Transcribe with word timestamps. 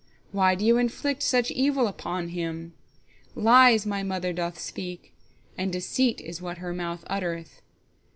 Why 0.31 0.55
do 0.55 0.65
you 0.65 0.79
inflict 0.79 1.21
such 1.21 1.51
evil 1.51 1.85
upon 1.85 2.29
him? 2.29 2.73
Lies 3.35 3.85
my 3.85 4.01
mother 4.01 4.33
doth 4.33 4.57
speak, 4.57 5.13
and 5.59 5.71
deceit 5.71 6.19
is 6.21 6.41
what 6.41 6.57
her 6.57 6.73
mouth 6.73 7.03
uttereth. 7.05 7.61